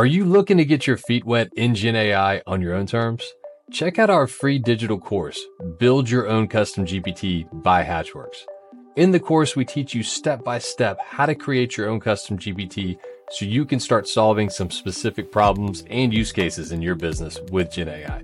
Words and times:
Are 0.00 0.06
you 0.06 0.24
looking 0.24 0.56
to 0.56 0.64
get 0.64 0.86
your 0.86 0.96
feet 0.96 1.26
wet 1.26 1.50
in 1.56 1.74
Gen 1.74 1.94
AI 1.94 2.40
on 2.46 2.62
your 2.62 2.74
own 2.74 2.86
terms? 2.86 3.22
Check 3.70 3.98
out 3.98 4.08
our 4.08 4.26
free 4.26 4.58
digital 4.58 4.98
course, 4.98 5.38
Build 5.78 6.08
Your 6.08 6.26
Own 6.26 6.48
Custom 6.48 6.86
GPT 6.86 7.46
by 7.62 7.84
Hatchworks. 7.84 8.46
In 8.96 9.10
the 9.10 9.20
course, 9.20 9.54
we 9.54 9.66
teach 9.66 9.94
you 9.94 10.02
step 10.02 10.42
by 10.42 10.58
step 10.58 10.98
how 11.04 11.26
to 11.26 11.34
create 11.34 11.76
your 11.76 11.90
own 11.90 12.00
custom 12.00 12.38
GPT 12.38 12.96
so 13.30 13.44
you 13.44 13.66
can 13.66 13.78
start 13.78 14.08
solving 14.08 14.48
some 14.48 14.70
specific 14.70 15.30
problems 15.30 15.84
and 15.90 16.14
use 16.14 16.32
cases 16.32 16.72
in 16.72 16.80
your 16.80 16.94
business 16.94 17.38
with 17.52 17.70
Gen 17.70 17.90
AI. 17.90 18.22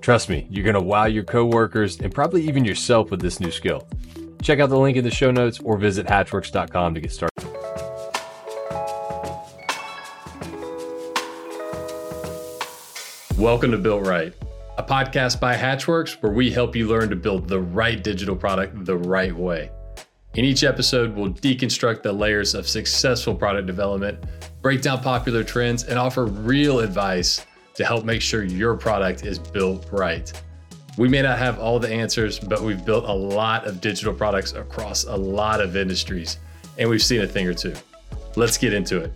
Trust 0.00 0.30
me, 0.30 0.46
you're 0.48 0.64
going 0.64 0.72
to 0.72 0.80
wow 0.80 1.04
your 1.04 1.24
coworkers 1.24 2.00
and 2.00 2.10
probably 2.10 2.48
even 2.48 2.64
yourself 2.64 3.10
with 3.10 3.20
this 3.20 3.38
new 3.38 3.50
skill. 3.50 3.86
Check 4.40 4.60
out 4.60 4.70
the 4.70 4.78
link 4.78 4.96
in 4.96 5.04
the 5.04 5.10
show 5.10 5.30
notes 5.30 5.60
or 5.60 5.76
visit 5.76 6.06
hatchworks.com 6.06 6.94
to 6.94 7.00
get 7.02 7.12
started. 7.12 7.37
Welcome 13.38 13.70
to 13.70 13.78
Built 13.78 14.04
Right, 14.04 14.34
a 14.78 14.82
podcast 14.82 15.38
by 15.38 15.54
Hatchworks 15.54 16.20
where 16.20 16.32
we 16.32 16.50
help 16.50 16.74
you 16.74 16.88
learn 16.88 17.08
to 17.10 17.14
build 17.14 17.46
the 17.46 17.60
right 17.60 18.02
digital 18.02 18.34
product 18.34 18.84
the 18.84 18.96
right 18.96 19.32
way. 19.32 19.70
In 20.34 20.44
each 20.44 20.64
episode, 20.64 21.14
we'll 21.14 21.30
deconstruct 21.30 22.02
the 22.02 22.12
layers 22.12 22.56
of 22.56 22.68
successful 22.68 23.36
product 23.36 23.68
development, 23.68 24.18
break 24.60 24.82
down 24.82 25.00
popular 25.04 25.44
trends, 25.44 25.84
and 25.84 26.00
offer 26.00 26.26
real 26.26 26.80
advice 26.80 27.46
to 27.74 27.84
help 27.84 28.04
make 28.04 28.22
sure 28.22 28.42
your 28.42 28.76
product 28.76 29.24
is 29.24 29.38
built 29.38 29.86
right. 29.92 30.32
We 30.96 31.08
may 31.08 31.22
not 31.22 31.38
have 31.38 31.60
all 31.60 31.78
the 31.78 31.92
answers, 31.92 32.40
but 32.40 32.60
we've 32.60 32.84
built 32.84 33.04
a 33.04 33.14
lot 33.14 33.68
of 33.68 33.80
digital 33.80 34.12
products 34.12 34.50
across 34.50 35.04
a 35.04 35.16
lot 35.16 35.60
of 35.60 35.76
industries, 35.76 36.38
and 36.76 36.90
we've 36.90 37.04
seen 37.04 37.20
a 37.20 37.26
thing 37.28 37.46
or 37.46 37.54
two. 37.54 37.76
Let's 38.34 38.58
get 38.58 38.72
into 38.72 39.00
it. 39.00 39.12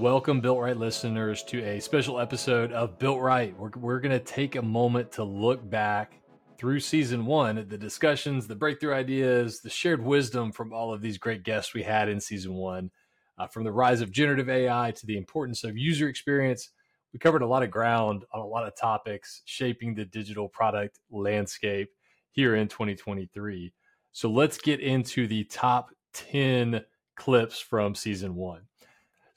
Welcome, 0.00 0.40
Built 0.40 0.58
Right 0.58 0.78
listeners, 0.78 1.42
to 1.42 1.62
a 1.62 1.78
special 1.78 2.18
episode 2.18 2.72
of 2.72 2.98
Built 2.98 3.20
Right. 3.20 3.54
We're, 3.58 3.68
we're 3.76 4.00
going 4.00 4.18
to 4.18 4.24
take 4.24 4.56
a 4.56 4.62
moment 4.62 5.12
to 5.12 5.24
look 5.24 5.68
back 5.68 6.22
through 6.56 6.80
season 6.80 7.26
one 7.26 7.58
at 7.58 7.68
the 7.68 7.76
discussions, 7.76 8.46
the 8.46 8.56
breakthrough 8.56 8.94
ideas, 8.94 9.60
the 9.60 9.68
shared 9.68 10.02
wisdom 10.02 10.52
from 10.52 10.72
all 10.72 10.94
of 10.94 11.02
these 11.02 11.18
great 11.18 11.42
guests 11.42 11.74
we 11.74 11.82
had 11.82 12.08
in 12.08 12.18
season 12.18 12.54
one, 12.54 12.90
uh, 13.36 13.46
from 13.46 13.64
the 13.64 13.72
rise 13.72 14.00
of 14.00 14.10
generative 14.10 14.48
AI 14.48 14.90
to 14.92 15.04
the 15.04 15.18
importance 15.18 15.64
of 15.64 15.76
user 15.76 16.08
experience. 16.08 16.70
We 17.12 17.18
covered 17.18 17.42
a 17.42 17.46
lot 17.46 17.62
of 17.62 17.70
ground 17.70 18.24
on 18.32 18.40
a 18.40 18.46
lot 18.46 18.66
of 18.66 18.74
topics 18.74 19.42
shaping 19.44 19.94
the 19.94 20.06
digital 20.06 20.48
product 20.48 20.98
landscape 21.10 21.90
here 22.32 22.56
in 22.56 22.68
2023. 22.68 23.74
So 24.12 24.30
let's 24.30 24.56
get 24.56 24.80
into 24.80 25.26
the 25.26 25.44
top 25.44 25.90
10 26.14 26.86
clips 27.16 27.60
from 27.60 27.94
season 27.94 28.34
one. 28.34 28.62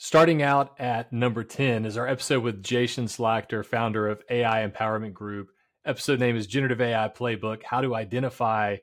Starting 0.04 0.44
out 0.44 0.78
at 0.82 1.14
number 1.14 1.46
10 1.46 1.86
is 1.86 1.96
our 1.96 2.06
episode 2.06 2.44
with 2.44 2.62
Jason 2.62 3.06
Schlachter, 3.06 3.66
founder 3.66 4.10
of 4.10 4.22
AI 4.30 4.68
Empowerment 4.68 5.14
Group. 5.14 5.48
Episode 5.86 6.20
name 6.20 6.36
is 6.36 6.46
Generative 6.46 6.82
AI 6.82 7.08
Playbook 7.08 7.64
How 7.64 7.80
to 7.80 7.96
Identify 7.96 8.76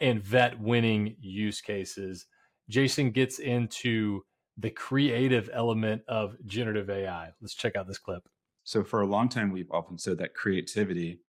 and 0.00 0.20
Vet 0.20 0.58
Winning 0.58 1.14
Use 1.20 1.60
Cases. 1.60 2.26
Jason 2.68 3.12
gets 3.12 3.38
into 3.38 4.22
the 4.58 4.70
creative 4.70 5.48
element 5.52 6.02
of 6.08 6.34
generative 6.44 6.90
AI. 6.90 7.28
Let's 7.40 7.54
check 7.54 7.76
out 7.76 7.86
this 7.86 7.98
clip. 7.98 8.28
So, 8.64 8.82
for 8.82 9.02
a 9.02 9.06
long 9.06 9.28
time, 9.28 9.52
we've 9.52 9.70
often 9.70 9.98
said 9.98 10.18
that 10.18 10.34
creativity, 10.34 11.20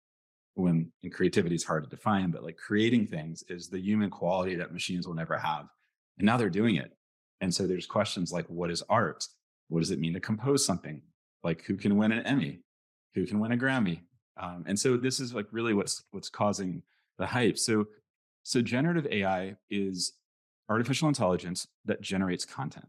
when 0.56 0.92
and 1.04 1.14
creativity 1.14 1.54
is 1.54 1.64
hard 1.64 1.84
to 1.84 1.90
define, 1.92 2.32
but 2.32 2.44
like 2.44 2.58
creating 2.58 3.06
things 3.06 3.44
is 3.50 3.68
the 3.68 3.80
human 3.80 4.10
quality 4.10 4.56
that 4.56 4.74
machines 4.74 5.06
will 5.06 5.14
never 5.14 5.38
have. 5.38 5.68
And 6.18 6.26
now 6.26 6.38
they're 6.38 6.50
doing 6.50 6.78
it. 6.78 6.98
And 7.42 7.54
so 7.54 7.68
there's 7.68 7.88
questions 7.88 8.32
like, 8.32 8.46
what 8.48 8.72
is 8.72 8.84
art? 8.88 9.28
What 9.68 9.80
does 9.80 9.92
it 9.92 10.00
mean 10.00 10.14
to 10.14 10.20
compose 10.20 10.66
something? 10.66 11.02
Like, 11.44 11.64
who 11.66 11.76
can 11.76 11.98
win 11.98 12.12
an 12.12 12.26
Emmy? 12.26 12.60
Who 13.16 13.26
can 13.26 13.40
win 13.40 13.52
a 13.52 13.58
Grammy? 13.58 14.02
Um, 14.38 14.64
and 14.68 14.80
so 14.80 14.96
this 14.96 15.20
is 15.20 15.34
like 15.34 15.48
really 15.52 15.74
what's 15.74 16.04
what's 16.12 16.30
causing 16.30 16.84
the 17.18 17.26
hype. 17.26 17.58
So, 17.58 17.88
so 18.44 18.62
generative 18.62 19.08
AI 19.12 19.56
is 19.70 20.14
artificial 20.70 21.08
intelligence 21.08 21.68
that 21.86 22.02
generates 22.02 22.46
content. 22.46 22.88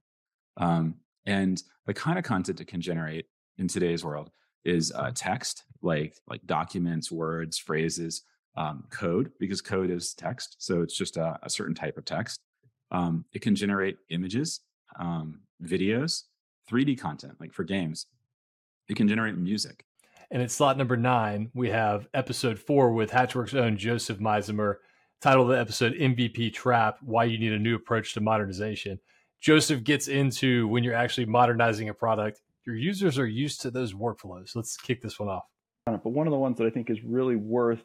Um, 0.56 0.97
and 1.27 1.62
the 1.87 1.94
kind 1.94 2.19
of 2.19 2.25
content 2.25 2.60
it 2.60 2.69
can 2.69 2.81
generate 2.81 3.27
in 3.59 3.69
today's 3.69 4.04
world 4.04 4.31
is 4.65 4.93
uh, 4.94 5.10
text, 5.15 5.65
like 5.82 6.16
like 6.28 6.47
documents, 6.47 7.10
words, 7.10 7.59
phrases, 7.59 8.22
um, 8.56 8.84
code, 8.91 9.32
because 9.41 9.60
code 9.60 9.91
is 9.91 10.15
text. 10.15 10.56
So 10.59 10.82
it's 10.82 10.97
just 10.97 11.16
a, 11.16 11.38
a 11.43 11.50
certain 11.50 11.75
type 11.75 11.97
of 11.97 12.04
text. 12.04 12.38
Um, 12.92 13.25
it 13.32 13.42
can 13.42 13.56
generate 13.56 13.97
images, 14.10 14.60
um, 14.98 15.41
videos, 15.64 16.25
3D 16.70 16.98
content, 16.98 17.34
like 17.41 17.53
for 17.53 17.64
games. 17.64 18.06
It 18.88 18.97
can 18.97 19.08
generate 19.08 19.36
music. 19.36 19.84
And 20.30 20.42
at 20.42 20.50
slot 20.50 20.78
number 20.78 20.97
nine, 20.97 21.50
we 21.54 21.70
have 21.70 22.06
episode 22.14 22.58
four 22.58 22.92
with 22.92 23.10
Hatchworks' 23.10 23.54
own 23.54 23.76
Joseph 23.76 24.19
Misemer, 24.19 24.76
titled 25.20 25.50
the 25.50 25.58
episode 25.58 25.94
MVP 25.94 26.53
Trap 26.53 26.98
Why 27.03 27.25
You 27.25 27.38
Need 27.38 27.53
a 27.53 27.58
New 27.58 27.75
Approach 27.75 28.14
to 28.14 28.20
Modernization. 28.20 28.98
Joseph 29.41 29.84
gets 29.84 30.09
into 30.09 30.69
when 30.69 30.84
you're 30.84 30.94
actually 30.94 31.26
modernizing 31.26 31.88
a 31.88 31.94
product, 31.94 32.42
your 32.64 32.76
users 32.76 33.19
are 33.19 33.26
used 33.26 33.60
to 33.62 33.70
those 33.70 33.92
workflows. 33.92 34.54
Let's 34.54 34.76
kick 34.76 35.03
this 35.03 35.19
one 35.19 35.28
off. 35.28 35.44
But 35.86 36.06
one 36.06 36.26
of 36.26 36.30
the 36.30 36.38
ones 36.38 36.59
that 36.59 36.66
I 36.66 36.70
think 36.70 36.91
is 36.91 37.03
really 37.03 37.36
worth 37.36 37.82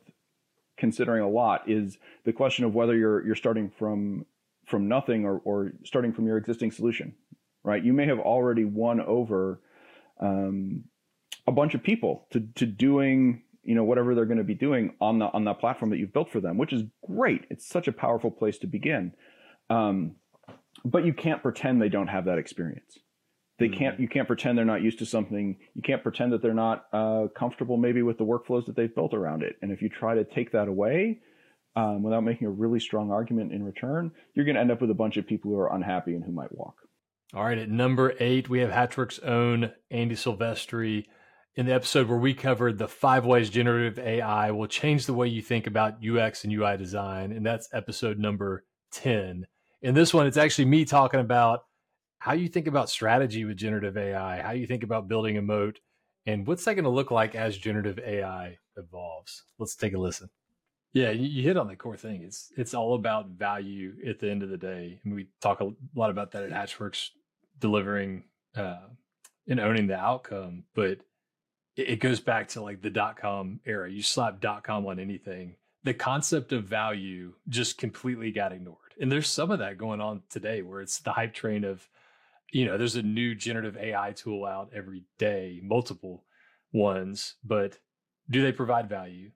considering 0.77 1.23
a 1.23 1.27
lot 1.27 1.67
is 1.67 1.97
the 2.25 2.33
question 2.33 2.63
of 2.63 2.75
whether 2.75 2.95
you're 2.95 3.25
you're 3.25 3.35
starting 3.35 3.71
from 3.71 4.25
from 4.67 4.87
nothing 4.87 5.25
or, 5.25 5.39
or 5.39 5.71
starting 5.83 6.13
from 6.13 6.27
your 6.27 6.37
existing 6.37 6.71
solution, 6.71 7.15
right? 7.63 7.83
You 7.83 7.93
may 7.93 8.05
have 8.05 8.19
already 8.19 8.65
won 8.65 9.01
over 9.01 9.61
um, 10.19 10.83
a 11.47 11.51
bunch 11.51 11.73
of 11.73 11.81
people 11.81 12.27
to, 12.31 12.41
to 12.55 12.65
doing 12.65 13.43
you 13.63 13.75
know 13.75 13.83
whatever 13.83 14.15
they're 14.15 14.25
going 14.25 14.37
to 14.37 14.45
be 14.45 14.55
doing 14.55 14.93
on 15.01 15.19
the 15.19 15.25
on 15.25 15.43
that 15.43 15.59
platform 15.59 15.91
that 15.91 15.97
you've 15.97 16.13
built 16.13 16.31
for 16.31 16.39
them, 16.39 16.57
which 16.57 16.71
is 16.71 16.83
great. 17.05 17.45
It's 17.49 17.67
such 17.67 17.87
a 17.87 17.91
powerful 17.91 18.31
place 18.31 18.57
to 18.59 18.67
begin. 18.67 19.13
Um, 19.69 20.15
but 20.85 21.05
you 21.05 21.13
can't 21.13 21.41
pretend 21.41 21.81
they 21.81 21.89
don't 21.89 22.07
have 22.07 22.25
that 22.25 22.37
experience. 22.37 22.97
They 23.59 23.67
mm-hmm. 23.67 23.77
can't. 23.77 23.99
You 23.99 24.07
can't 24.07 24.25
pretend 24.25 24.57
they're 24.57 24.65
not 24.65 24.81
used 24.81 24.99
to 24.99 25.05
something. 25.05 25.57
You 25.75 25.81
can't 25.81 26.01
pretend 26.01 26.31
that 26.31 26.41
they're 26.41 26.53
not 26.53 26.85
uh, 26.93 27.27
comfortable 27.35 27.75
maybe 27.75 28.01
with 28.03 28.17
the 28.17 28.23
workflows 28.23 28.65
that 28.67 28.75
they've 28.77 28.93
built 28.93 29.13
around 29.13 29.43
it. 29.43 29.57
And 29.61 29.71
if 29.71 29.81
you 29.81 29.89
try 29.89 30.15
to 30.15 30.23
take 30.23 30.53
that 30.53 30.69
away, 30.69 31.19
um, 31.77 32.01
without 32.01 32.23
making 32.23 32.47
a 32.47 32.49
really 32.51 32.79
strong 32.79 33.11
argument 33.11 33.53
in 33.53 33.63
return, 33.63 34.11
you're 34.33 34.45
going 34.45 34.55
to 34.55 34.61
end 34.61 34.71
up 34.71 34.81
with 34.81 34.89
a 34.89 34.95
bunch 34.95 35.15
of 35.15 35.27
people 35.27 35.51
who 35.51 35.59
are 35.59 35.75
unhappy 35.75 36.15
and 36.15 36.23
who 36.23 36.31
might 36.31 36.51
walk. 36.51 36.75
All 37.35 37.43
right, 37.43 37.57
at 37.57 37.69
number 37.69 38.15
eight, 38.19 38.49
we 38.49 38.59
have 38.61 38.71
Hatchworks' 38.71 39.19
own 39.19 39.71
Andy 39.91 40.15
Silvestri 40.15 41.05
in 41.55 41.67
the 41.67 41.73
episode 41.75 42.07
where 42.07 42.17
we 42.17 42.33
covered 42.33 42.79
the 42.79 42.87
five 42.87 43.27
ways 43.27 43.51
generative 43.51 43.99
AI 43.99 44.49
will 44.49 44.65
change 44.65 45.05
the 45.05 45.13
way 45.13 45.27
you 45.27 45.43
think 45.43 45.67
about 45.67 46.03
UX 46.03 46.43
and 46.43 46.51
UI 46.51 46.77
design. 46.77 47.31
And 47.31 47.45
that's 47.45 47.69
episode 47.73 48.17
number 48.17 48.65
10. 48.93 49.45
In 49.83 49.93
this 49.93 50.15
one, 50.15 50.25
it's 50.25 50.37
actually 50.37 50.65
me 50.65 50.83
talking 50.83 51.19
about 51.19 51.59
how 52.17 52.33
you 52.33 52.47
think 52.47 52.65
about 52.65 52.89
strategy 52.89 53.45
with 53.45 53.55
generative 53.55 53.97
AI, 53.97 54.41
how 54.41 54.51
you 54.51 54.65
think 54.65 54.81
about 54.81 55.07
building 55.07 55.37
a 55.37 55.43
moat, 55.43 55.79
and 56.25 56.47
what's 56.47 56.65
that 56.65 56.73
going 56.73 56.85
to 56.85 56.89
look 56.89 57.11
like 57.11 57.35
as 57.35 57.55
generative 57.55 57.99
AI 57.99 58.57
evolves. 58.77 59.43
Let's 59.59 59.75
take 59.75 59.93
a 59.93 59.99
listen. 59.99 60.29
Yeah, 60.93 61.11
you, 61.11 61.43
hit 61.43 61.57
on 61.57 61.67
the 61.67 61.75
core 61.75 61.97
thing. 61.97 62.23
It's 62.23 62.51
it's 62.57 62.73
all 62.73 62.95
about 62.95 63.29
value 63.29 63.93
at 64.07 64.19
the 64.19 64.31
end 64.31 64.41
of 64.41 64.49
the 64.49 64.57
day, 64.57 64.99
and 65.03 65.13
we 65.13 65.27
talk 65.41 65.61
a 65.61 65.71
lot 65.95 66.09
about 66.09 66.31
that 66.31 66.43
at 66.43 66.51
Hatchworks, 66.51 67.09
delivering 67.59 68.23
uh, 68.55 68.87
and 69.47 69.59
owning 69.59 69.87
the 69.87 69.97
outcome. 69.97 70.63
But 70.73 70.99
it, 71.75 71.89
it 71.89 71.99
goes 71.99 72.19
back 72.19 72.47
to 72.49 72.61
like 72.61 72.81
the 72.81 72.89
dot 72.89 73.17
com 73.17 73.59
era. 73.65 73.91
You 73.91 74.01
slap 74.01 74.39
dot 74.39 74.63
com 74.63 74.87
on 74.87 74.99
anything, 74.99 75.57
the 75.83 75.93
concept 75.93 76.51
of 76.51 76.63
value 76.63 77.33
just 77.47 77.77
completely 77.77 78.31
got 78.31 78.53
ignored. 78.53 78.77
And 78.99 79.11
there's 79.11 79.27
some 79.27 79.51
of 79.51 79.59
that 79.59 79.77
going 79.77 80.01
on 80.01 80.23
today, 80.29 80.63
where 80.63 80.81
it's 80.81 80.99
the 80.99 81.11
hype 81.11 81.33
train 81.33 81.63
of, 81.63 81.87
you 82.51 82.65
know, 82.65 82.77
there's 82.77 82.95
a 82.95 83.03
new 83.03 83.35
generative 83.35 83.77
AI 83.77 84.13
tool 84.13 84.45
out 84.45 84.71
every 84.73 85.03
day, 85.19 85.59
multiple 85.61 86.23
ones, 86.73 87.35
but 87.43 87.77
do 88.29 88.41
they 88.41 88.51
provide 88.51 88.89
value? 88.89 89.29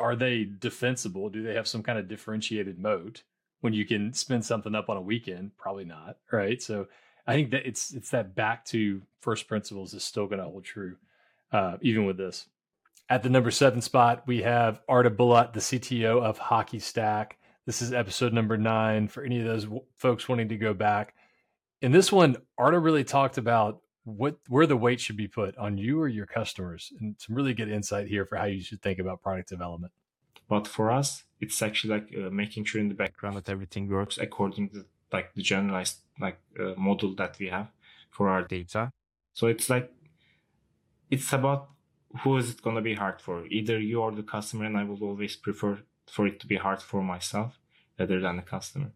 Are 0.00 0.16
they 0.16 0.44
defensible? 0.44 1.28
Do 1.28 1.42
they 1.42 1.54
have 1.54 1.68
some 1.68 1.82
kind 1.82 1.98
of 1.98 2.08
differentiated 2.08 2.78
moat 2.78 3.22
when 3.60 3.72
you 3.72 3.84
can 3.84 4.12
spin 4.12 4.42
something 4.42 4.74
up 4.74 4.88
on 4.88 4.96
a 4.96 5.02
weekend? 5.02 5.56
Probably 5.58 5.84
not, 5.84 6.16
right? 6.32 6.62
So 6.62 6.88
I 7.26 7.34
think 7.34 7.50
that 7.50 7.66
it's 7.66 7.92
it's 7.92 8.10
that 8.10 8.34
back 8.34 8.64
to 8.66 9.02
first 9.20 9.48
principles 9.48 9.92
is 9.94 10.02
still 10.02 10.26
going 10.26 10.38
to 10.38 10.44
hold 10.44 10.64
true, 10.64 10.96
uh, 11.52 11.76
even 11.82 12.06
with 12.06 12.16
this. 12.16 12.46
At 13.10 13.22
the 13.22 13.30
number 13.30 13.50
seven 13.50 13.80
spot, 13.80 14.24
we 14.26 14.42
have 14.42 14.80
Arda 14.88 15.10
Bulut, 15.10 15.52
the 15.52 15.60
CTO 15.60 16.22
of 16.22 16.38
Hockey 16.38 16.78
Stack. 16.78 17.38
This 17.66 17.82
is 17.82 17.92
episode 17.92 18.32
number 18.32 18.56
nine 18.56 19.08
for 19.08 19.22
any 19.22 19.40
of 19.40 19.46
those 19.46 19.64
w- 19.64 19.82
folks 19.96 20.28
wanting 20.28 20.48
to 20.48 20.56
go 20.56 20.72
back. 20.72 21.14
In 21.82 21.92
this 21.92 22.10
one, 22.10 22.36
Arta 22.56 22.78
really 22.78 23.04
talked 23.04 23.38
about 23.38 23.82
what 24.16 24.36
where 24.48 24.66
the 24.66 24.76
weight 24.76 25.00
should 25.00 25.16
be 25.16 25.28
put 25.28 25.56
on 25.56 25.78
you 25.78 26.00
or 26.00 26.08
your 26.08 26.26
customers 26.26 26.92
and 27.00 27.16
some 27.18 27.34
really 27.36 27.54
good 27.54 27.70
insight 27.70 28.08
here 28.08 28.24
for 28.26 28.36
how 28.36 28.44
you 28.46 28.62
should 28.62 28.82
think 28.82 28.98
about 28.98 29.22
product 29.22 29.48
development 29.48 29.92
But 30.48 30.66
for 30.68 30.90
us, 30.90 31.24
it's 31.40 31.62
actually 31.62 31.94
like 31.96 32.08
uh, 32.16 32.30
making 32.30 32.64
sure 32.66 32.80
in 32.80 32.88
the 32.88 32.94
background 32.94 33.36
that 33.36 33.48
everything 33.48 33.88
works 33.88 34.18
according 34.18 34.70
to 34.70 34.86
like 35.12 35.34
the 35.34 35.42
generalized 35.42 35.98
like 36.20 36.40
uh, 36.60 36.74
model 36.76 37.14
that 37.16 37.38
we 37.38 37.48
have 37.48 37.68
for 38.10 38.28
our 38.30 38.44
data. 38.44 38.92
So 39.34 39.46
it's 39.48 39.68
like 39.70 39.92
it's 41.10 41.32
about 41.32 41.70
who 42.22 42.36
is 42.38 42.50
it 42.50 42.62
going 42.62 42.76
to 42.76 42.82
be 42.82 42.94
hard 42.94 43.20
for, 43.20 43.46
either 43.46 43.78
you 43.78 44.00
or 44.00 44.12
the 44.12 44.22
customer. 44.22 44.64
And 44.64 44.76
I 44.76 44.84
will 44.84 45.02
always 45.04 45.36
prefer 45.36 45.80
for 46.10 46.26
it 46.26 46.40
to 46.40 46.46
be 46.46 46.56
hard 46.56 46.82
for 46.82 47.02
myself 47.02 47.58
rather 47.98 48.20
than 48.20 48.36
the 48.36 48.42
customer. 48.42 48.92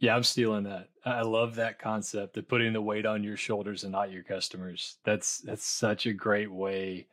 Yeah, 0.00 0.16
I'm 0.16 0.22
stealing 0.22 0.64
that. 0.64 0.88
I 1.04 1.22
love 1.22 1.54
that 1.56 1.78
concept 1.78 2.38
of 2.38 2.48
putting 2.48 2.72
the 2.72 2.80
weight 2.80 3.04
on 3.04 3.22
your 3.22 3.36
shoulders 3.36 3.84
and 3.84 3.92
not 3.92 4.10
your 4.10 4.22
customers. 4.22 4.96
That's 5.04 5.38
that's 5.38 5.64
such 5.64 6.06
a 6.06 6.12
great 6.14 6.50
way 6.50 7.06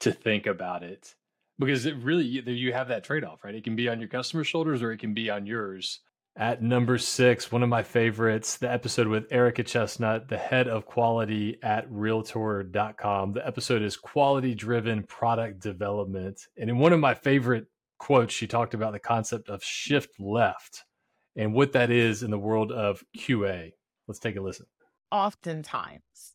to 0.00 0.12
think 0.12 0.46
about 0.46 0.82
it 0.82 1.14
because 1.58 1.84
it 1.84 1.94
really 1.96 2.24
you 2.24 2.72
have 2.72 2.88
that 2.88 3.04
trade 3.04 3.22
off, 3.22 3.44
right? 3.44 3.54
It 3.54 3.64
can 3.64 3.76
be 3.76 3.88
on 3.88 4.00
your 4.00 4.08
customer's 4.08 4.46
shoulders 4.46 4.82
or 4.82 4.92
it 4.92 4.98
can 4.98 5.12
be 5.12 5.28
on 5.28 5.46
yours. 5.46 6.00
At 6.34 6.62
number 6.62 6.96
six, 6.96 7.52
one 7.52 7.62
of 7.62 7.68
my 7.68 7.82
favorites, 7.82 8.56
the 8.56 8.72
episode 8.72 9.06
with 9.06 9.30
Erica 9.30 9.62
Chestnut, 9.62 10.28
the 10.28 10.38
head 10.38 10.66
of 10.66 10.86
quality 10.86 11.58
at 11.62 11.84
realtor.com. 11.90 13.34
The 13.34 13.46
episode 13.46 13.82
is 13.82 13.98
quality 13.98 14.54
driven 14.54 15.02
product 15.02 15.60
development. 15.60 16.46
And 16.56 16.70
in 16.70 16.78
one 16.78 16.94
of 16.94 17.00
my 17.00 17.12
favorite 17.12 17.66
quotes, 17.98 18.32
she 18.32 18.46
talked 18.46 18.72
about 18.72 18.92
the 18.92 18.98
concept 18.98 19.50
of 19.50 19.62
shift 19.62 20.18
left 20.18 20.84
and 21.36 21.54
what 21.54 21.72
that 21.72 21.90
is 21.90 22.22
in 22.22 22.30
the 22.30 22.38
world 22.38 22.72
of 22.72 23.02
QA. 23.16 23.72
Let's 24.06 24.18
take 24.18 24.36
a 24.36 24.40
listen. 24.40 24.66
Oftentimes, 25.10 26.34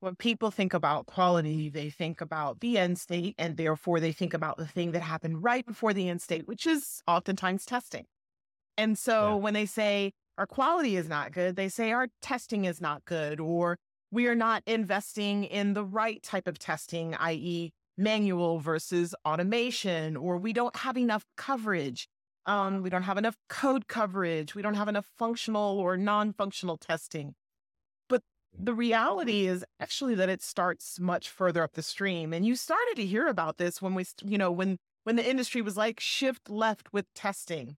when 0.00 0.16
people 0.16 0.50
think 0.50 0.74
about 0.74 1.06
quality, 1.06 1.68
they 1.68 1.90
think 1.90 2.20
about 2.20 2.60
the 2.60 2.78
end 2.78 2.98
state, 2.98 3.34
and 3.38 3.56
therefore 3.56 4.00
they 4.00 4.12
think 4.12 4.34
about 4.34 4.56
the 4.56 4.66
thing 4.66 4.92
that 4.92 5.02
happened 5.02 5.42
right 5.42 5.66
before 5.66 5.92
the 5.92 6.08
end 6.08 6.20
state, 6.20 6.46
which 6.46 6.66
is 6.66 7.02
oftentimes 7.06 7.64
testing. 7.64 8.04
And 8.76 8.98
so 8.98 9.30
yeah. 9.30 9.34
when 9.36 9.54
they 9.54 9.66
say 9.66 10.12
our 10.38 10.46
quality 10.46 10.96
is 10.96 11.08
not 11.08 11.32
good, 11.32 11.56
they 11.56 11.68
say 11.68 11.92
our 11.92 12.08
testing 12.20 12.66
is 12.66 12.80
not 12.80 13.04
good, 13.04 13.40
or 13.40 13.78
we 14.10 14.26
are 14.26 14.34
not 14.34 14.62
investing 14.66 15.44
in 15.44 15.72
the 15.72 15.84
right 15.84 16.22
type 16.22 16.46
of 16.46 16.58
testing, 16.58 17.14
i.e., 17.14 17.72
manual 17.96 18.58
versus 18.58 19.14
automation, 19.24 20.16
or 20.16 20.36
we 20.36 20.52
don't 20.52 20.76
have 20.76 20.98
enough 20.98 21.24
coverage. 21.36 22.08
Um, 22.46 22.82
we 22.82 22.90
don't 22.90 23.02
have 23.02 23.18
enough 23.18 23.36
code 23.48 23.88
coverage. 23.88 24.54
We 24.54 24.62
don't 24.62 24.74
have 24.74 24.88
enough 24.88 25.06
functional 25.18 25.78
or 25.78 25.96
non 25.96 26.32
functional 26.32 26.76
testing. 26.76 27.34
But 28.08 28.22
the 28.56 28.74
reality 28.74 29.46
is 29.46 29.64
actually 29.80 30.14
that 30.16 30.28
it 30.28 30.42
starts 30.42 31.00
much 31.00 31.28
further 31.28 31.62
up 31.62 31.72
the 31.74 31.82
stream. 31.82 32.32
And 32.32 32.46
you 32.46 32.54
started 32.56 32.94
to 32.96 33.06
hear 33.06 33.26
about 33.26 33.58
this 33.58 33.82
when 33.82 33.94
we, 33.94 34.04
you 34.22 34.38
know, 34.38 34.52
when 34.52 34.78
when 35.04 35.16
the 35.16 35.28
industry 35.28 35.62
was 35.62 35.76
like 35.76 36.00
shift 36.00 36.48
left 36.48 36.92
with 36.92 37.06
testing 37.14 37.76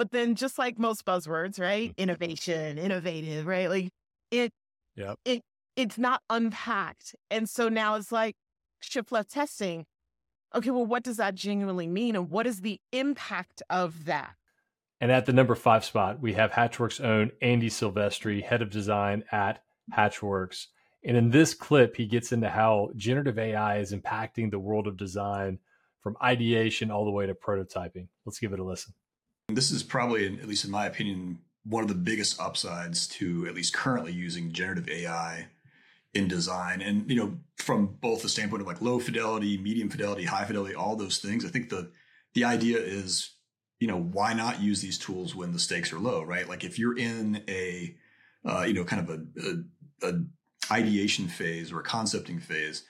but 0.00 0.12
then 0.12 0.34
just 0.34 0.58
like 0.58 0.78
most 0.78 1.04
buzzwords, 1.04 1.60
right? 1.60 1.90
Mm-hmm. 1.90 2.00
Innovation, 2.00 2.78
innovative, 2.78 3.44
right? 3.46 3.68
Like 3.68 3.90
it 4.30 4.50
yep. 4.96 5.18
it 5.26 5.42
it's 5.76 5.98
not 5.98 6.22
unpacked. 6.30 7.14
And 7.30 7.46
so 7.46 7.68
now 7.68 7.96
it's 7.96 8.10
like 8.10 8.34
shift 8.80 9.12
left 9.12 9.30
testing. 9.30 9.84
Okay, 10.54 10.70
well, 10.70 10.86
what 10.86 11.04
does 11.04 11.16
that 11.18 11.34
genuinely 11.34 11.86
mean? 11.86 12.16
And 12.16 12.30
what 12.30 12.46
is 12.46 12.60
the 12.60 12.80
impact 12.92 13.62
of 13.70 14.06
that? 14.06 14.34
And 15.00 15.12
at 15.12 15.24
the 15.26 15.32
number 15.32 15.54
five 15.54 15.84
spot, 15.84 16.20
we 16.20 16.34
have 16.34 16.50
Hatchworks' 16.50 17.00
own 17.00 17.30
Andy 17.40 17.70
Silvestri, 17.70 18.42
head 18.42 18.60
of 18.60 18.68
design 18.68 19.24
at 19.30 19.62
Hatchworks. 19.96 20.66
And 21.04 21.16
in 21.16 21.30
this 21.30 21.54
clip, 21.54 21.96
he 21.96 22.06
gets 22.06 22.32
into 22.32 22.50
how 22.50 22.90
generative 22.96 23.38
AI 23.38 23.78
is 23.78 23.94
impacting 23.94 24.50
the 24.50 24.58
world 24.58 24.86
of 24.86 24.96
design 24.96 25.58
from 26.00 26.16
ideation 26.22 26.90
all 26.90 27.04
the 27.04 27.10
way 27.10 27.26
to 27.26 27.34
prototyping. 27.34 28.08
Let's 28.26 28.38
give 28.38 28.52
it 28.52 28.58
a 28.58 28.64
listen. 28.64 28.92
This 29.48 29.70
is 29.70 29.82
probably, 29.82 30.26
at 30.26 30.48
least 30.48 30.64
in 30.64 30.70
my 30.70 30.86
opinion, 30.86 31.38
one 31.64 31.82
of 31.82 31.88
the 31.88 31.94
biggest 31.94 32.40
upsides 32.40 33.06
to 33.08 33.46
at 33.46 33.54
least 33.54 33.72
currently 33.72 34.12
using 34.12 34.52
generative 34.52 34.88
AI 34.88 35.48
in 36.14 36.28
design. 36.28 36.80
And, 36.80 37.08
you 37.08 37.16
know, 37.16 37.38
from 37.56 37.96
both 38.00 38.22
the 38.22 38.28
standpoint 38.28 38.62
of 38.62 38.66
like 38.68 38.80
low 38.80 38.98
fidelity, 38.98 39.58
medium 39.58 39.88
fidelity, 39.88 40.24
high 40.24 40.44
fidelity, 40.44 40.74
all 40.74 40.96
those 40.96 41.18
things, 41.18 41.44
I 41.44 41.48
think 41.48 41.68
the 41.70 41.90
the 42.34 42.44
idea 42.44 42.78
is, 42.78 43.34
you 43.80 43.88
know, 43.88 44.00
why 44.00 44.34
not 44.34 44.60
use 44.60 44.80
these 44.80 44.98
tools 44.98 45.34
when 45.34 45.52
the 45.52 45.58
stakes 45.58 45.92
are 45.92 45.98
low, 45.98 46.22
right? 46.22 46.48
Like 46.48 46.64
if 46.64 46.78
you're 46.78 46.96
in 46.96 47.42
a, 47.48 47.96
uh, 48.44 48.62
you 48.62 48.74
know, 48.74 48.84
kind 48.84 49.08
of 49.08 49.10
a, 49.10 50.06
a, 50.06 50.08
a 50.08 50.24
ideation 50.70 51.26
phase 51.26 51.72
or 51.72 51.80
a 51.80 51.84
concepting 51.84 52.38
phase, 52.38 52.84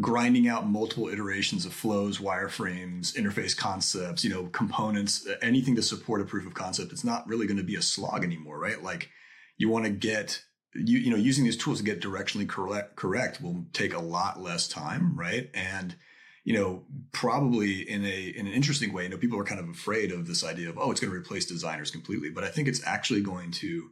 grinding 0.00 0.48
out 0.48 0.68
multiple 0.68 1.08
iterations 1.08 1.66
of 1.66 1.72
flows, 1.72 2.18
wireframes, 2.18 3.14
interface 3.14 3.56
concepts, 3.56 4.24
you 4.24 4.30
know, 4.30 4.46
components, 4.46 5.28
anything 5.42 5.76
to 5.76 5.82
support 5.82 6.20
a 6.20 6.24
proof 6.24 6.46
of 6.46 6.54
concept, 6.54 6.92
it's 6.92 7.04
not 7.04 7.26
really 7.28 7.46
going 7.46 7.58
to 7.58 7.62
be 7.62 7.76
a 7.76 7.82
slog 7.82 8.24
anymore, 8.24 8.58
right? 8.58 8.82
Like 8.82 9.10
you 9.58 9.68
want 9.68 9.84
to 9.84 9.90
get 9.90 10.42
you 10.74 10.98
you 10.98 11.10
know 11.10 11.16
using 11.16 11.44
these 11.44 11.56
tools 11.56 11.78
to 11.78 11.84
get 11.84 12.00
directionally 12.00 12.48
correct 12.48 12.96
correct 12.96 13.42
will 13.42 13.66
take 13.72 13.94
a 13.94 14.00
lot 14.00 14.40
less 14.40 14.68
time, 14.68 15.16
right? 15.18 15.50
And 15.54 15.94
you 16.44 16.54
know, 16.54 16.84
probably 17.12 17.88
in 17.88 18.04
a 18.04 18.28
in 18.36 18.46
an 18.46 18.52
interesting 18.52 18.92
way, 18.92 19.04
you 19.04 19.08
know, 19.08 19.16
people 19.16 19.38
are 19.38 19.44
kind 19.44 19.60
of 19.60 19.68
afraid 19.68 20.10
of 20.10 20.26
this 20.26 20.44
idea 20.44 20.68
of 20.68 20.78
oh, 20.78 20.90
it's 20.90 21.00
going 21.00 21.12
to 21.12 21.18
replace 21.18 21.46
designers 21.46 21.90
completely, 21.90 22.30
but 22.30 22.44
I 22.44 22.48
think 22.48 22.68
it's 22.68 22.84
actually 22.86 23.20
going 23.20 23.52
to 23.52 23.90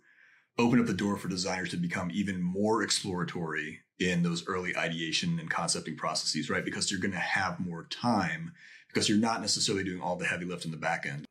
open 0.59 0.81
up 0.81 0.87
the 0.87 0.93
door 0.93 1.17
for 1.17 1.29
designers 1.29 1.71
to 1.71 1.77
become 1.77 2.11
even 2.13 2.43
more 2.43 2.83
exploratory 2.83 3.81
in 3.99 4.23
those 4.23 4.47
early 4.47 4.77
ideation 4.77 5.39
and 5.39 5.49
concepting 5.49 5.97
processes, 5.97 6.51
right? 6.51 6.65
Because 6.65 6.91
you're 6.91 7.01
going 7.01 7.13
to 7.13 7.19
have 7.19 7.61
more 7.61 7.87
time 7.91 8.53
because 8.89 9.09
you're 9.09 9.19
not 9.19 9.41
necessarily 9.41 9.85
doing 9.85 10.01
all 10.01 10.17
the 10.17 10.27
heavy 10.27 10.45
lift 10.45 10.65
in 10.65 10.71
the 10.71 10.77
back 10.77 11.07
end. 11.07 11.25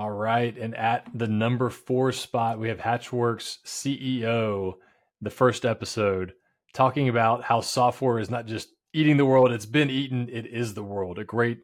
All 0.00 0.10
right. 0.10 0.56
And 0.56 0.74
at 0.76 1.06
the 1.14 1.28
number 1.28 1.68
four 1.68 2.10
spot, 2.10 2.58
we 2.58 2.70
have 2.70 2.78
Hatchworks 2.78 3.58
CEO, 3.66 4.76
the 5.20 5.28
first 5.28 5.66
episode, 5.66 6.32
talking 6.72 7.10
about 7.10 7.42
how 7.42 7.60
software 7.60 8.18
is 8.18 8.30
not 8.30 8.46
just 8.46 8.70
eating 8.94 9.18
the 9.18 9.26
world, 9.26 9.52
it's 9.52 9.66
been 9.66 9.90
eaten, 9.90 10.30
it 10.30 10.46
is 10.46 10.72
the 10.72 10.82
world. 10.82 11.18
A 11.18 11.24
great 11.24 11.58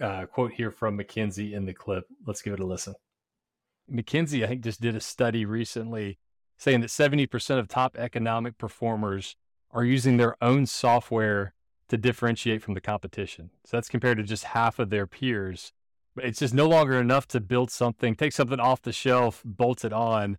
uh, 0.00 0.24
quote 0.24 0.52
here 0.52 0.70
from 0.70 0.96
McKinsey 0.96 1.52
in 1.52 1.66
the 1.66 1.74
clip. 1.74 2.06
Let's 2.26 2.40
give 2.40 2.54
it 2.54 2.60
a 2.60 2.64
listen. 2.64 2.94
McKinsey, 3.92 4.42
I 4.42 4.46
think, 4.46 4.64
just 4.64 4.80
did 4.80 4.96
a 4.96 5.00
study 5.00 5.44
recently 5.44 6.18
saying 6.56 6.80
that 6.80 6.88
70% 6.88 7.58
of 7.58 7.68
top 7.68 7.98
economic 7.98 8.56
performers 8.56 9.36
are 9.70 9.84
using 9.84 10.16
their 10.16 10.42
own 10.42 10.64
software 10.64 11.52
to 11.88 11.98
differentiate 11.98 12.62
from 12.62 12.72
the 12.72 12.80
competition. 12.80 13.50
So 13.66 13.76
that's 13.76 13.90
compared 13.90 14.16
to 14.16 14.22
just 14.22 14.44
half 14.44 14.78
of 14.78 14.88
their 14.88 15.06
peers. 15.06 15.74
It's 16.16 16.38
just 16.38 16.54
no 16.54 16.68
longer 16.68 17.00
enough 17.00 17.26
to 17.28 17.40
build 17.40 17.70
something, 17.70 18.14
take 18.14 18.32
something 18.32 18.60
off 18.60 18.82
the 18.82 18.92
shelf, 18.92 19.42
bolt 19.44 19.84
it 19.84 19.92
on. 19.92 20.38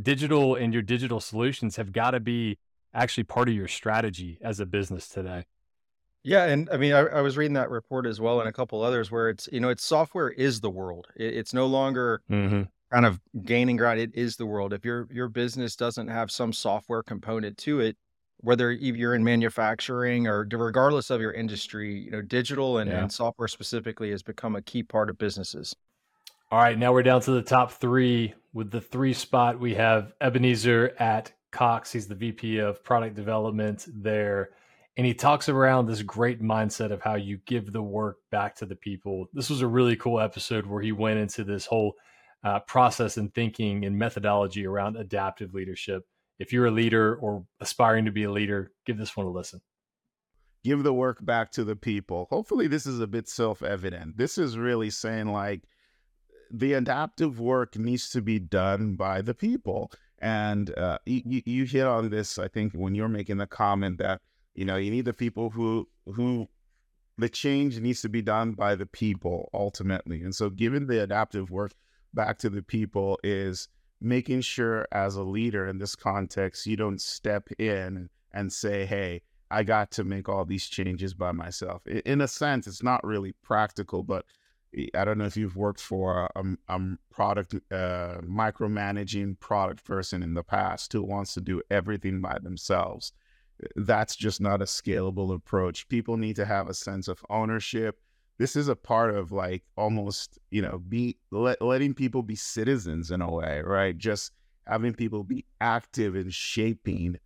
Digital 0.00 0.54
and 0.54 0.72
your 0.72 0.82
digital 0.82 1.20
solutions 1.20 1.76
have 1.76 1.92
got 1.92 2.10
to 2.10 2.20
be 2.20 2.58
actually 2.92 3.24
part 3.24 3.48
of 3.48 3.54
your 3.54 3.68
strategy 3.68 4.38
as 4.42 4.60
a 4.60 4.66
business 4.66 5.08
today. 5.08 5.44
Yeah, 6.24 6.44
and 6.44 6.68
I 6.72 6.78
mean, 6.78 6.94
I, 6.94 7.00
I, 7.00 7.20
was 7.20 7.36
reading 7.36 7.52
that 7.54 7.68
report 7.68 8.06
as 8.06 8.18
well, 8.18 8.40
and 8.40 8.48
a 8.48 8.52
couple 8.52 8.82
others 8.82 9.10
where 9.10 9.28
it's 9.28 9.46
you 9.52 9.60
know, 9.60 9.68
it's 9.68 9.84
software 9.84 10.30
is 10.30 10.60
the 10.60 10.70
world. 10.70 11.06
It, 11.16 11.34
it's 11.34 11.52
no 11.52 11.66
longer 11.66 12.22
mm-hmm. 12.30 12.62
kind 12.90 13.04
of 13.04 13.20
gaining 13.44 13.76
ground. 13.76 14.00
It 14.00 14.10
is 14.14 14.36
the 14.36 14.46
world. 14.46 14.72
If 14.72 14.86
your 14.86 15.06
your 15.12 15.28
business 15.28 15.76
doesn't 15.76 16.08
have 16.08 16.30
some 16.30 16.54
software 16.54 17.02
component 17.02 17.58
to 17.58 17.80
it, 17.80 17.98
whether 18.38 18.70
you're 18.70 19.14
in 19.14 19.24
manufacturing 19.24 20.26
or 20.26 20.46
regardless 20.52 21.10
of 21.10 21.20
your 21.20 21.32
industry, 21.32 22.00
you 22.00 22.10
know, 22.10 22.22
digital 22.22 22.78
and, 22.78 22.90
yeah. 22.90 23.02
and 23.02 23.12
software 23.12 23.48
specifically 23.48 24.10
has 24.10 24.22
become 24.22 24.54
a 24.56 24.62
key 24.62 24.82
part 24.82 25.08
of 25.08 25.18
businesses. 25.18 25.74
All 26.50 26.58
right, 26.58 26.78
now 26.78 26.92
we're 26.92 27.02
down 27.02 27.20
to 27.22 27.32
the 27.32 27.42
top 27.42 27.72
three. 27.72 28.34
With 28.52 28.70
the 28.70 28.80
three 28.80 29.14
spot, 29.14 29.58
we 29.58 29.74
have 29.74 30.12
Ebenezer 30.20 30.94
at 30.98 31.32
Cox. 31.50 31.90
He's 31.90 32.06
the 32.06 32.14
VP 32.14 32.58
of 32.58 32.84
product 32.84 33.16
development 33.16 33.86
there. 33.92 34.50
And 34.96 35.04
he 35.04 35.14
talks 35.14 35.48
around 35.48 35.86
this 35.86 36.02
great 36.02 36.40
mindset 36.40 36.92
of 36.92 37.00
how 37.02 37.16
you 37.16 37.38
give 37.46 37.72
the 37.72 37.82
work 37.82 38.18
back 38.30 38.54
to 38.56 38.66
the 38.66 38.76
people. 38.76 39.26
This 39.32 39.50
was 39.50 39.62
a 39.62 39.66
really 39.66 39.96
cool 39.96 40.20
episode 40.20 40.66
where 40.66 40.82
he 40.82 40.92
went 40.92 41.18
into 41.18 41.42
this 41.42 41.66
whole 41.66 41.94
uh, 42.44 42.60
process 42.60 43.16
and 43.16 43.34
thinking 43.34 43.84
and 43.84 43.98
methodology 43.98 44.66
around 44.66 44.96
adaptive 44.96 45.54
leadership 45.54 46.06
if 46.38 46.52
you're 46.52 46.66
a 46.66 46.70
leader 46.70 47.16
or 47.16 47.44
aspiring 47.60 48.04
to 48.06 48.10
be 48.10 48.24
a 48.24 48.30
leader, 48.30 48.72
give 48.86 48.98
this 48.98 49.16
one 49.16 49.26
a 49.26 49.30
listen. 49.30 49.60
Give 50.64 50.82
the 50.82 50.94
work 50.94 51.24
back 51.24 51.50
to 51.52 51.64
the 51.64 51.76
people. 51.76 52.26
Hopefully, 52.30 52.66
this 52.66 52.86
is 52.86 53.00
a 53.00 53.06
bit 53.06 53.28
self 53.28 53.62
evident. 53.62 54.16
This 54.16 54.38
is 54.38 54.56
really 54.56 54.90
saying, 54.90 55.26
like, 55.26 55.64
the 56.50 56.72
adaptive 56.74 57.38
work 57.38 57.76
needs 57.76 58.10
to 58.10 58.22
be 58.22 58.38
done 58.38 58.96
by 58.96 59.20
the 59.20 59.34
people. 59.34 59.90
And 60.20 60.76
uh, 60.78 60.98
you, 61.04 61.42
you 61.44 61.64
hit 61.64 61.86
on 61.86 62.08
this, 62.08 62.38
I 62.38 62.48
think, 62.48 62.72
when 62.72 62.94
you're 62.94 63.08
making 63.08 63.36
the 63.36 63.46
comment 63.46 63.98
that, 63.98 64.22
you 64.54 64.64
know, 64.64 64.76
you 64.76 64.90
need 64.90 65.04
the 65.04 65.12
people 65.12 65.50
who, 65.50 65.88
who, 66.06 66.48
the 67.18 67.28
change 67.28 67.78
needs 67.78 68.00
to 68.02 68.08
be 68.08 68.22
done 68.22 68.52
by 68.52 68.74
the 68.74 68.86
people 68.86 69.50
ultimately. 69.52 70.22
And 70.22 70.34
so, 70.34 70.48
giving 70.48 70.86
the 70.86 71.02
adaptive 71.02 71.50
work 71.50 71.72
back 72.14 72.38
to 72.38 72.48
the 72.48 72.62
people 72.62 73.18
is 73.22 73.68
making 74.04 74.42
sure 74.42 74.86
as 74.92 75.16
a 75.16 75.22
leader 75.22 75.66
in 75.66 75.78
this 75.78 75.96
context, 75.96 76.66
you 76.66 76.76
don't 76.76 77.00
step 77.00 77.48
in 77.58 78.08
and 78.32 78.52
say, 78.52 78.84
hey, 78.84 79.22
I 79.50 79.62
got 79.62 79.90
to 79.92 80.04
make 80.04 80.28
all 80.28 80.44
these 80.44 80.66
changes 80.66 81.14
by 81.14 81.32
myself. 81.32 81.86
In 81.86 82.20
a 82.20 82.28
sense, 82.28 82.66
it's 82.66 82.82
not 82.82 83.04
really 83.04 83.32
practical, 83.42 84.02
but 84.02 84.24
I 84.94 85.04
don't 85.04 85.18
know 85.18 85.26
if 85.26 85.36
you've 85.36 85.56
worked 85.56 85.80
for 85.80 86.28
a, 86.34 86.44
a 86.68 86.80
product 87.10 87.54
uh, 87.70 88.18
micromanaging 88.22 89.38
product 89.38 89.84
person 89.84 90.22
in 90.22 90.34
the 90.34 90.42
past 90.42 90.92
who 90.92 91.02
wants 91.02 91.34
to 91.34 91.40
do 91.40 91.62
everything 91.70 92.20
by 92.20 92.38
themselves. 92.42 93.12
That's 93.76 94.16
just 94.16 94.40
not 94.40 94.62
a 94.62 94.64
scalable 94.64 95.32
approach. 95.32 95.88
People 95.88 96.16
need 96.16 96.36
to 96.36 96.44
have 96.44 96.68
a 96.68 96.74
sense 96.74 97.06
of 97.06 97.24
ownership. 97.30 98.00
This 98.38 98.56
is 98.56 98.68
a 98.68 98.76
part 98.76 99.14
of 99.14 99.32
like 99.32 99.62
almost, 99.76 100.38
you 100.50 100.62
know, 100.62 100.78
be 100.78 101.18
let, 101.30 101.62
letting 101.62 101.94
people 101.94 102.22
be 102.22 102.36
citizens 102.36 103.10
in 103.10 103.20
a 103.20 103.30
way, 103.30 103.62
right? 103.64 103.96
Just 103.96 104.32
having 104.66 104.94
people 104.94 105.24
be 105.24 105.44
active 105.60 106.16
in 106.16 106.30
shaping 106.30 107.18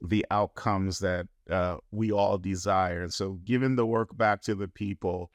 the 0.00 0.24
outcomes 0.30 0.98
that 1.00 1.26
uh, 1.50 1.76
we 1.90 2.12
all 2.12 2.38
desire. 2.38 3.02
And 3.02 3.12
so 3.12 3.38
giving 3.44 3.76
the 3.76 3.86
work 3.86 4.16
back 4.16 4.42
to 4.42 4.54
the 4.54 4.68
people 4.68 5.30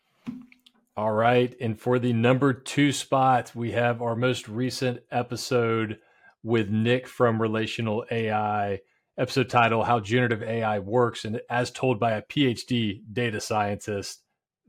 all 0.97 1.13
right. 1.13 1.55
And 1.61 1.79
for 1.79 1.99
the 1.99 2.11
number 2.11 2.53
two 2.53 2.91
spot, 2.91 3.53
we 3.55 3.71
have 3.71 4.01
our 4.01 4.15
most 4.15 4.49
recent 4.49 5.01
episode 5.09 5.99
with 6.43 6.69
Nick 6.69 7.07
from 7.07 7.41
Relational 7.41 8.05
AI. 8.11 8.81
Episode 9.17 9.49
title 9.49 9.83
How 9.85 10.01
Generative 10.01 10.43
AI 10.43 10.79
Works. 10.79 11.23
And 11.23 11.39
as 11.49 11.71
told 11.71 11.99
by 11.99 12.11
a 12.11 12.21
PhD 12.21 13.01
data 13.11 13.39
scientist, 13.39 14.21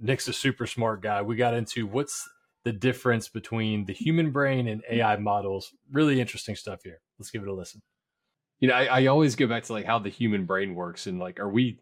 Nick's 0.02 0.28
a 0.28 0.32
super 0.32 0.66
smart 0.66 1.00
guy. 1.00 1.22
We 1.22 1.36
got 1.36 1.54
into 1.54 1.86
what's 1.86 2.28
the 2.64 2.72
difference 2.72 3.28
between 3.28 3.86
the 3.86 3.92
human 3.92 4.30
brain 4.30 4.66
and 4.66 4.82
AI 4.90 5.16
models. 5.16 5.72
Really 5.90 6.20
interesting 6.20 6.56
stuff 6.56 6.80
here. 6.82 7.00
Let's 7.18 7.30
give 7.30 7.42
it 7.42 7.48
a 7.48 7.54
listen. 7.54 7.82
You 8.60 8.68
know, 8.68 8.74
I, 8.74 8.84
I 8.84 9.06
always 9.06 9.36
go 9.36 9.46
back 9.46 9.64
to 9.64 9.72
like 9.72 9.86
how 9.86 9.98
the 9.98 10.08
human 10.08 10.44
brain 10.44 10.74
works 10.74 11.06
and 11.06 11.18
like, 11.18 11.40
are 11.40 11.48
we 11.48 11.78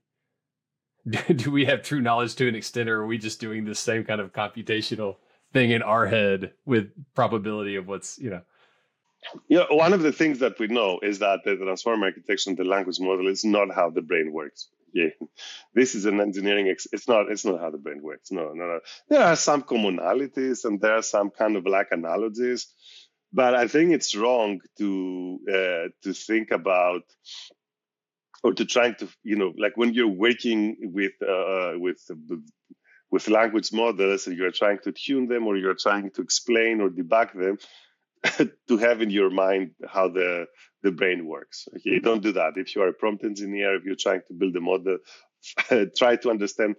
do 1.34 1.50
we 1.50 1.64
have 1.64 1.82
true 1.82 2.00
knowledge 2.00 2.34
to 2.36 2.48
an 2.48 2.54
extent, 2.54 2.88
or 2.88 3.02
are 3.02 3.06
we 3.06 3.18
just 3.18 3.40
doing 3.40 3.64
the 3.64 3.74
same 3.74 4.04
kind 4.04 4.20
of 4.20 4.32
computational 4.32 5.16
thing 5.52 5.70
in 5.70 5.82
our 5.82 6.06
head 6.06 6.52
with 6.66 6.90
probability 7.14 7.76
of 7.76 7.86
what's 7.88 8.18
you 8.18 8.30
know? 8.30 8.42
Yeah, 9.48 9.64
one 9.70 9.92
of 9.92 10.02
the 10.02 10.12
things 10.12 10.38
that 10.38 10.58
we 10.58 10.66
know 10.66 10.98
is 11.02 11.18
that 11.18 11.40
the 11.44 11.56
transformer 11.56 12.06
architecture 12.06 12.50
and 12.50 12.58
the 12.58 12.64
language 12.64 13.00
model 13.00 13.28
is 13.28 13.44
not 13.44 13.74
how 13.74 13.90
the 13.90 14.02
brain 14.02 14.32
works. 14.32 14.68
Yeah, 14.92 15.10
this 15.74 15.94
is 15.94 16.06
an 16.06 16.20
engineering. 16.20 16.68
Ex- 16.68 16.88
it's 16.92 17.08
not. 17.08 17.30
It's 17.30 17.44
not 17.44 17.60
how 17.60 17.70
the 17.70 17.78
brain 17.78 18.02
works. 18.02 18.30
No, 18.32 18.52
no, 18.54 18.66
no. 18.66 18.80
There 19.08 19.22
are 19.22 19.36
some 19.36 19.62
commonalities 19.62 20.64
and 20.64 20.80
there 20.80 20.94
are 20.96 21.02
some 21.02 21.30
kind 21.30 21.56
of 21.56 21.66
like 21.66 21.88
analogies, 21.92 22.68
but 23.32 23.54
I 23.54 23.68
think 23.68 23.92
it's 23.92 24.14
wrong 24.16 24.60
to 24.78 25.38
uh, 25.48 25.88
to 26.04 26.12
think 26.14 26.50
about 26.50 27.02
or 28.42 28.54
to 28.54 28.64
trying 28.64 28.94
to 28.96 29.08
you 29.22 29.36
know 29.36 29.52
like 29.58 29.76
when 29.76 29.94
you're 29.94 30.08
working 30.08 30.76
with 30.80 31.12
uh, 31.22 31.72
with 31.76 31.98
with 33.10 33.28
language 33.28 33.72
models 33.72 34.26
and 34.26 34.36
you're 34.36 34.52
trying 34.52 34.78
to 34.84 34.92
tune 34.92 35.28
them 35.28 35.46
or 35.46 35.56
you're 35.56 35.74
trying 35.74 36.10
to 36.12 36.22
explain 36.22 36.80
or 36.80 36.90
debug 36.90 37.32
them 37.34 37.58
to 38.68 38.76
have 38.78 39.00
in 39.00 39.10
your 39.10 39.30
mind 39.30 39.72
how 39.88 40.08
the 40.08 40.46
the 40.82 40.92
brain 40.92 41.26
works. 41.26 41.68
Okay 41.76 41.98
don't 42.00 42.22
do 42.22 42.32
that. 42.32 42.54
If 42.56 42.74
you 42.74 42.82
are 42.82 42.88
a 42.88 42.92
prompt 42.94 43.24
engineer 43.24 43.76
if 43.76 43.84
you're 43.84 43.96
trying 43.96 44.22
to 44.28 44.34
build 44.34 44.56
a 44.56 44.60
model 44.60 44.98
try 45.96 46.16
to 46.16 46.30
understand 46.30 46.76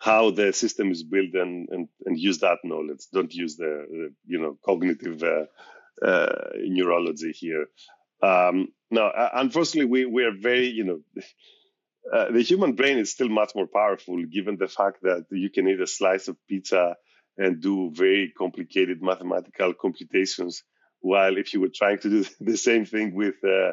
how 0.00 0.32
the 0.32 0.52
system 0.52 0.90
is 0.90 1.04
built 1.04 1.32
and, 1.34 1.68
and, 1.70 1.88
and 2.04 2.18
use 2.18 2.38
that 2.38 2.58
knowledge. 2.64 3.02
Don't 3.12 3.32
use 3.32 3.56
the, 3.56 3.86
the 3.88 4.14
you 4.26 4.40
know 4.40 4.58
cognitive 4.64 5.22
uh, 5.22 5.44
uh, 6.04 6.50
neurology 6.56 7.32
here. 7.32 7.66
Um, 8.22 8.68
no, 8.90 9.06
uh, 9.06 9.30
unfortunately, 9.34 9.90
we, 9.90 10.06
we 10.06 10.24
are 10.24 10.32
very, 10.36 10.68
you 10.68 10.84
know, 10.84 11.00
uh, 12.12 12.32
the 12.32 12.42
human 12.42 12.74
brain 12.74 12.98
is 12.98 13.12
still 13.12 13.28
much 13.28 13.52
more 13.54 13.66
powerful 13.66 14.22
given 14.24 14.56
the 14.56 14.68
fact 14.68 15.02
that 15.02 15.26
you 15.30 15.50
can 15.50 15.68
eat 15.68 15.80
a 15.80 15.86
slice 15.86 16.28
of 16.28 16.36
pizza 16.48 16.96
and 17.38 17.60
do 17.60 17.90
very 17.94 18.32
complicated 18.36 19.02
mathematical 19.02 19.74
computations. 19.74 20.62
While 21.00 21.36
if 21.38 21.54
you 21.54 21.60
were 21.60 21.72
trying 21.74 21.98
to 22.00 22.10
do 22.10 22.24
the 22.40 22.56
same 22.56 22.84
thing 22.86 23.14
with, 23.14 23.36
uh, 23.44 23.72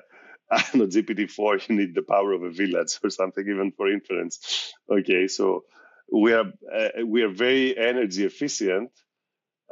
know, 0.79 0.87
GPT-4, 0.87 1.69
you 1.69 1.75
need 1.75 1.95
the 1.95 2.01
power 2.03 2.33
of 2.33 2.43
a 2.43 2.51
village 2.51 2.99
or 3.03 3.09
something, 3.09 3.45
even 3.47 3.71
for 3.71 3.91
inference. 3.91 4.73
Okay, 4.89 5.27
so 5.27 5.63
we 6.11 6.33
are 6.33 6.45
uh, 6.75 7.05
we 7.05 7.21
are 7.23 7.29
very 7.29 7.77
energy 7.77 8.25
efficient, 8.25 8.91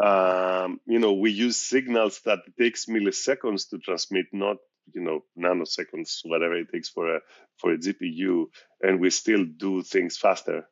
um, 0.03 0.79
you 0.85 0.99
know, 0.99 1.13
we 1.13 1.31
use 1.31 1.57
signals 1.57 2.21
that 2.25 2.39
takes 2.59 2.85
milliseconds 2.85 3.69
to 3.69 3.79
transmit, 3.79 4.27
not 4.31 4.57
you 4.93 5.01
know 5.01 5.21
nanoseconds, 5.37 6.19
whatever 6.23 6.55
it 6.55 6.71
takes 6.71 6.89
for 6.89 7.17
a 7.17 7.19
for 7.57 7.73
a 7.73 7.77
GPU, 7.77 8.45
and 8.81 8.99
we 8.99 9.09
still 9.09 9.45
do 9.45 9.81
things 9.81 10.17
faster. 10.17 10.67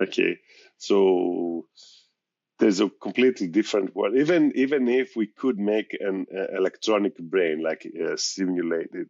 Okay, 0.00 0.38
so 0.76 1.66
there's 2.58 2.80
a 2.80 2.88
completely 2.88 3.46
different 3.46 3.94
world. 3.94 4.16
Even 4.16 4.52
even 4.56 4.88
if 4.88 5.16
we 5.16 5.26
could 5.26 5.58
make 5.58 5.96
an 6.00 6.26
uh, 6.36 6.56
electronic 6.56 7.16
brain 7.18 7.62
like 7.62 7.86
uh, 7.86 8.16
simulated, 8.16 9.08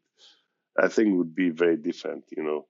I 0.79 0.89
think 0.89 1.17
would 1.17 1.35
be 1.35 1.51
very 1.51 1.77
different. 1.77 2.25
You 2.37 2.43
know, 2.43 2.67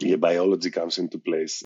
yeah, 0.00 0.16
biology 0.16 0.70
comes 0.70 0.98
into 0.98 1.18
place. 1.18 1.62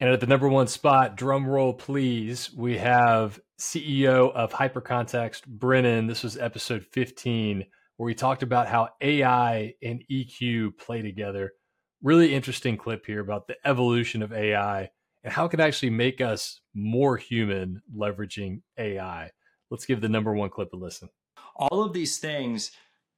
And 0.00 0.10
at 0.10 0.20
the 0.20 0.26
number 0.26 0.48
one 0.48 0.68
spot, 0.68 1.16
drum 1.16 1.46
roll 1.46 1.72
please, 1.72 2.52
we 2.54 2.78
have 2.78 3.40
CEO 3.58 4.32
of 4.32 4.52
Hypercontext, 4.52 5.46
Brennan. 5.46 6.06
This 6.06 6.22
was 6.22 6.38
episode 6.38 6.86
15, 6.92 7.64
where 7.96 8.06
we 8.06 8.14
talked 8.14 8.44
about 8.44 8.68
how 8.68 8.90
AI 9.00 9.74
and 9.82 10.04
EQ 10.08 10.78
play 10.78 11.02
together. 11.02 11.52
Really 12.00 12.32
interesting 12.32 12.76
clip 12.76 13.06
here 13.06 13.18
about 13.18 13.48
the 13.48 13.56
evolution 13.64 14.22
of 14.22 14.32
AI 14.32 14.90
and 15.28 15.34
how 15.34 15.44
it 15.44 15.50
can 15.50 15.60
actually 15.60 15.90
make 15.90 16.22
us 16.22 16.62
more 16.72 17.18
human 17.18 17.82
leveraging 17.94 18.62
AI. 18.78 19.30
Let's 19.70 19.84
give 19.84 20.00
the 20.00 20.08
number 20.08 20.32
one 20.32 20.48
clip 20.48 20.72
a 20.72 20.76
listen. 20.76 21.10
All 21.54 21.84
of 21.84 21.92
these 21.92 22.16
things 22.16 22.70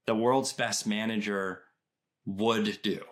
the 0.09 0.17
world's 0.17 0.52
best 0.52 0.88
manager 0.88 1.62
would 2.26 2.83
do 2.83 3.05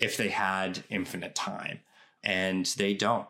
if 0.00 0.16
they 0.16 0.30
had 0.30 0.82
infinite 0.90 1.36
time 1.36 1.82
and 2.24 2.66
they 2.78 2.94
don't. 2.94 3.28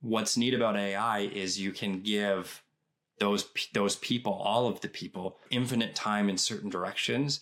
What's 0.00 0.36
neat 0.36 0.54
about 0.54 0.76
AI 0.76 1.20
is 1.20 1.60
you 1.60 1.70
can 1.70 2.00
give 2.00 2.64
those 3.20 3.48
those 3.72 3.94
people, 3.94 4.32
all 4.32 4.66
of 4.66 4.80
the 4.80 4.88
people, 4.88 5.38
infinite 5.50 5.94
time 5.94 6.28
in 6.28 6.36
certain 6.36 6.70
directions, 6.70 7.40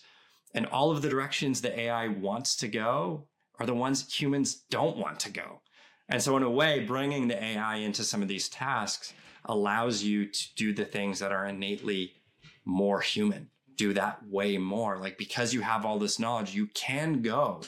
and 0.53 0.67
all 0.67 0.91
of 0.91 1.01
the 1.01 1.09
directions 1.09 1.61
the 1.61 1.79
AI 1.79 2.07
wants 2.07 2.55
to 2.57 2.67
go 2.67 3.25
are 3.59 3.65
the 3.65 3.73
ones 3.73 4.13
humans 4.13 4.63
don't 4.69 4.97
want 4.97 5.19
to 5.21 5.31
go. 5.31 5.61
And 6.09 6.21
so, 6.21 6.35
in 6.37 6.43
a 6.43 6.49
way, 6.49 6.79
bringing 6.79 7.27
the 7.27 7.41
AI 7.41 7.77
into 7.77 8.03
some 8.03 8.21
of 8.21 8.27
these 8.27 8.49
tasks 8.49 9.13
allows 9.45 10.03
you 10.03 10.25
to 10.25 10.55
do 10.55 10.73
the 10.73 10.85
things 10.85 11.19
that 11.19 11.31
are 11.31 11.45
innately 11.45 12.13
more 12.65 12.99
human. 12.99 13.49
Do 13.75 13.93
that 13.93 14.27
way 14.27 14.57
more. 14.57 14.97
Like 14.97 15.17
because 15.17 15.53
you 15.53 15.61
have 15.61 15.85
all 15.85 15.99
this 15.99 16.19
knowledge, 16.19 16.53
you 16.53 16.67
can 16.67 17.21
go 17.21 17.61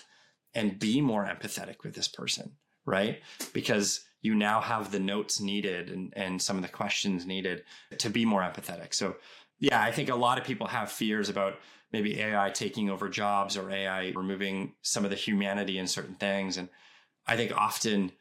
and 0.54 0.78
be 0.78 1.00
more 1.00 1.26
empathetic 1.26 1.84
with 1.84 1.94
this 1.94 2.10
person 2.10 2.52
right? 2.86 3.20
Because 3.54 4.06
you 4.22 4.36
now 4.36 4.62
have 4.62 4.92
the 4.92 5.00
notes 5.00 5.40
needed 5.40 5.90
and, 5.90 6.14
and 6.16 6.42
some 6.42 6.58
of 6.58 6.62
the 6.62 6.70
questions 6.70 7.26
needed 7.26 7.64
to 7.98 8.10
be 8.10 8.26
more 8.26 8.42
empathetic. 8.42 8.94
So, 8.94 9.16
yeah, 9.60 9.82
I 9.82 9.92
think 9.92 10.10
a 10.10 10.16
lot 10.16 10.38
of 10.38 10.44
people 10.44 10.68
have 10.68 10.92
fears 10.92 11.30
about 11.30 11.60
maybe 11.92 12.20
AI 12.20 12.50
taking 12.50 12.90
over 12.90 13.10
jobs 13.10 13.58
or 13.58 13.70
AI 13.70 14.12
removing 14.16 14.74
some 14.82 15.04
of 15.04 15.10
the 15.10 15.16
humanity 15.16 15.78
in 15.78 15.88
certain 15.88 16.16
things. 16.16 16.58
And 16.58 16.70
I 17.28 17.36
think 17.36 17.56
often 17.56 18.12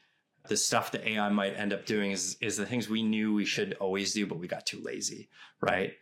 the 0.48 0.56
stuff 0.56 0.92
that 0.92 1.06
AI 1.06 1.28
might 1.28 1.58
end 1.58 1.72
up 1.72 1.86
doing 1.86 2.10
is 2.10 2.36
is 2.40 2.56
the 2.56 2.66
things 2.66 2.88
we 2.88 3.02
knew 3.02 3.34
we 3.34 3.44
should 3.44 3.74
always 3.74 4.12
do, 4.12 4.26
but 4.26 4.38
we 4.38 4.48
got 4.48 4.66
too 4.66 4.80
lazy, 4.82 5.28
right? 5.60 5.92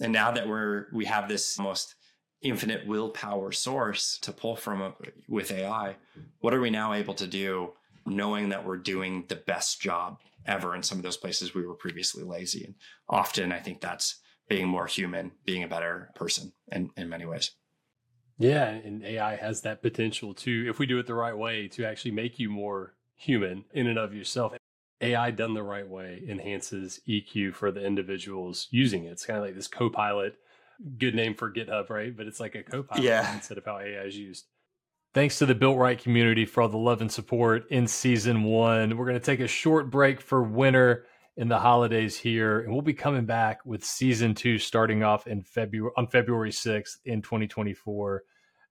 And 0.00 0.12
now 0.12 0.30
that 0.30 0.48
we're 0.48 0.86
we 0.92 1.04
have 1.06 1.28
this 1.28 1.58
almost 1.58 1.94
infinite 2.40 2.86
willpower 2.86 3.50
source 3.50 4.18
to 4.18 4.32
pull 4.32 4.54
from 4.54 4.80
uh, 4.80 4.90
with 5.28 5.50
AI, 5.50 5.96
what 6.38 6.54
are 6.54 6.60
we 6.60 6.70
now 6.70 6.92
able 6.92 7.14
to 7.14 7.26
do 7.26 7.72
knowing 8.08 8.48
that 8.48 8.64
we're 8.64 8.76
doing 8.76 9.24
the 9.28 9.36
best 9.36 9.80
job 9.80 10.18
ever 10.46 10.74
in 10.74 10.82
some 10.82 10.98
of 10.98 11.04
those 11.04 11.16
places 11.16 11.54
we 11.54 11.66
were 11.66 11.74
previously 11.74 12.24
lazy. 12.24 12.64
And 12.64 12.74
often 13.08 13.52
I 13.52 13.58
think 13.58 13.80
that's 13.80 14.20
being 14.48 14.66
more 14.66 14.86
human, 14.86 15.32
being 15.44 15.62
a 15.62 15.68
better 15.68 16.10
person 16.14 16.52
in, 16.72 16.90
in 16.96 17.08
many 17.08 17.26
ways. 17.26 17.50
Yeah, 18.38 18.68
and 18.68 19.04
AI 19.04 19.36
has 19.36 19.62
that 19.62 19.82
potential 19.82 20.32
to, 20.32 20.66
if 20.68 20.78
we 20.78 20.86
do 20.86 20.98
it 20.98 21.06
the 21.06 21.14
right 21.14 21.36
way, 21.36 21.68
to 21.68 21.84
actually 21.84 22.12
make 22.12 22.38
you 22.38 22.48
more 22.48 22.94
human 23.18 23.64
in 23.74 23.86
and 23.86 23.98
of 23.98 24.14
yourself. 24.14 24.54
AI 25.00 25.30
done 25.30 25.54
the 25.54 25.62
right 25.62 25.86
way 25.86 26.22
enhances 26.26 27.00
EQ 27.06 27.54
for 27.54 27.70
the 27.70 27.84
individuals 27.84 28.66
using 28.70 29.04
it. 29.04 29.10
It's 29.10 29.26
kind 29.26 29.38
of 29.38 29.44
like 29.44 29.54
this 29.54 29.68
co-pilot, 29.68 30.36
good 30.98 31.14
name 31.14 31.34
for 31.34 31.52
GitHub, 31.52 31.90
right? 31.90 32.16
But 32.16 32.26
it's 32.26 32.40
like 32.40 32.54
a 32.54 32.62
co-pilot 32.62 33.04
yeah. 33.04 33.34
instead 33.34 33.58
of 33.58 33.64
how 33.64 33.78
AI 33.78 34.02
is 34.04 34.16
used. 34.16 34.46
Thanks 35.14 35.38
to 35.38 35.46
the 35.46 35.54
Built 35.54 35.78
Right 35.78 35.98
community 35.98 36.44
for 36.44 36.62
all 36.62 36.68
the 36.68 36.76
love 36.76 37.00
and 37.00 37.10
support 37.10 37.70
in 37.70 37.86
season 37.86 38.44
one. 38.44 38.96
We're 38.96 39.06
going 39.06 39.18
to 39.18 39.24
take 39.24 39.40
a 39.40 39.48
short 39.48 39.90
break 39.90 40.20
for 40.20 40.42
winter 40.42 41.06
in 41.36 41.48
the 41.48 41.58
holidays 41.58 42.16
here, 42.16 42.60
and 42.60 42.72
we'll 42.72 42.82
be 42.82 42.92
coming 42.92 43.24
back 43.24 43.64
with 43.64 43.84
season 43.84 44.34
two 44.34 44.58
starting 44.58 45.02
off 45.04 45.26
in 45.26 45.42
February 45.42 45.92
on 45.96 46.08
February 46.08 46.50
6th 46.50 46.96
in 47.04 47.22
2024. 47.22 48.24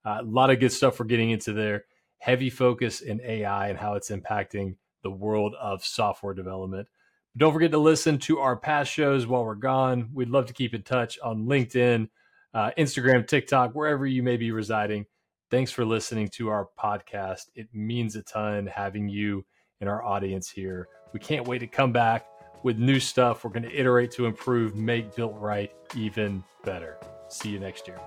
Uh, 0.05 0.17
a 0.19 0.23
lot 0.23 0.49
of 0.49 0.59
good 0.59 0.71
stuff 0.71 0.99
we're 0.99 1.05
getting 1.05 1.31
into 1.31 1.53
there. 1.53 1.85
Heavy 2.19 2.49
focus 2.49 3.01
in 3.01 3.21
AI 3.21 3.69
and 3.69 3.77
how 3.77 3.93
it's 3.93 4.09
impacting 4.09 4.75
the 5.03 5.11
world 5.11 5.55
of 5.59 5.83
software 5.85 6.33
development. 6.33 6.87
But 7.33 7.39
Don't 7.39 7.53
forget 7.53 7.71
to 7.71 7.77
listen 7.77 8.17
to 8.19 8.39
our 8.39 8.55
past 8.55 8.91
shows 8.91 9.27
while 9.27 9.45
we're 9.45 9.55
gone. 9.55 10.09
We'd 10.13 10.29
love 10.29 10.47
to 10.47 10.53
keep 10.53 10.73
in 10.73 10.83
touch 10.83 11.19
on 11.23 11.45
LinkedIn, 11.45 12.09
uh, 12.53 12.71
Instagram, 12.77 13.27
TikTok, 13.27 13.73
wherever 13.73 14.05
you 14.05 14.23
may 14.23 14.37
be 14.37 14.51
residing. 14.51 15.05
Thanks 15.49 15.71
for 15.71 15.85
listening 15.85 16.27
to 16.33 16.49
our 16.49 16.67
podcast. 16.77 17.49
It 17.55 17.69
means 17.73 18.15
a 18.15 18.23
ton 18.23 18.67
having 18.67 19.07
you 19.07 19.45
in 19.79 19.87
our 19.87 20.03
audience 20.03 20.49
here. 20.49 20.87
We 21.13 21.19
can't 21.19 21.47
wait 21.47 21.59
to 21.59 21.67
come 21.67 21.93
back 21.93 22.25
with 22.63 22.77
new 22.77 22.99
stuff. 22.99 23.43
We're 23.43 23.51
going 23.51 23.63
to 23.63 23.73
iterate 23.73 24.11
to 24.13 24.25
improve, 24.25 24.75
make 24.75 25.15
Built 25.15 25.35
Right 25.37 25.71
even 25.95 26.43
better. 26.65 26.97
See 27.29 27.49
you 27.49 27.59
next 27.59 27.87
year. 27.87 27.99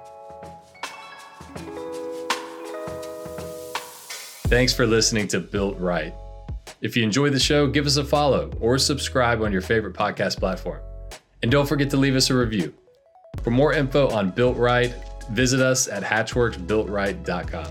Thanks 4.50 4.72
for 4.74 4.84
listening 4.84 5.28
to 5.28 5.38
Built 5.38 5.78
Right. 5.78 6.12
If 6.80 6.96
you 6.96 7.04
enjoyed 7.04 7.32
the 7.34 7.38
show, 7.38 7.68
give 7.68 7.86
us 7.86 7.98
a 7.98 8.04
follow 8.04 8.50
or 8.58 8.78
subscribe 8.78 9.42
on 9.42 9.52
your 9.52 9.60
favorite 9.60 9.94
podcast 9.94 10.40
platform. 10.40 10.80
And 11.40 11.52
don't 11.52 11.68
forget 11.68 11.88
to 11.90 11.96
leave 11.96 12.16
us 12.16 12.30
a 12.30 12.34
review. 12.34 12.74
For 13.44 13.52
more 13.52 13.72
info 13.72 14.08
on 14.10 14.30
Built 14.30 14.56
Right, 14.56 14.92
visit 15.30 15.60
us 15.60 15.86
at 15.86 16.02
hatchworksbuiltright.com. 16.02 17.66